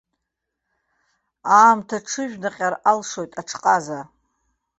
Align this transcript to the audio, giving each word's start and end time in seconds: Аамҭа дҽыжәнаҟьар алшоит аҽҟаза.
Аамҭа 1.59 1.97
дҽыжәнаҟьар 2.03 2.73
алшоит 2.91 3.31
аҽҟаза. 3.41 3.99